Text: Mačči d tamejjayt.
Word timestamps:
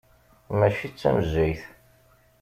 Mačči 0.57 0.87
d 0.89 0.93
tamejjayt. 0.95 1.63